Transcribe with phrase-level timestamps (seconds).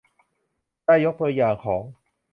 [0.85, 1.83] ได้ยกตัวอย่างของ